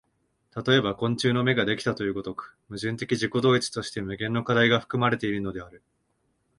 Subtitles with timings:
[0.65, 5.83] 例えば昆虫の眼ができたという如く、矛盾的自己同一として無限の課題が含まれているのである。